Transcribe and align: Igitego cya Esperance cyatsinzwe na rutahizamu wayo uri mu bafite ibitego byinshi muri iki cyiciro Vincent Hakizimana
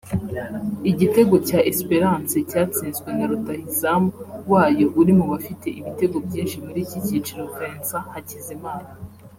Igitego 0.91 1.35
cya 1.47 1.59
Esperance 1.71 2.37
cyatsinzwe 2.49 3.09
na 3.17 3.25
rutahizamu 3.29 4.09
wayo 4.51 4.85
uri 4.99 5.11
mu 5.19 5.25
bafite 5.31 5.67
ibitego 5.79 6.15
byinshi 6.27 6.55
muri 6.65 6.79
iki 6.85 6.97
cyiciro 7.05 7.41
Vincent 7.55 8.07
Hakizimana 8.15 8.89